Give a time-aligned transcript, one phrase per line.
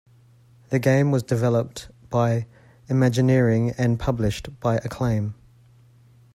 [0.69, 2.47] The game was developed by
[2.89, 5.35] Imagineering and published by Acclaim.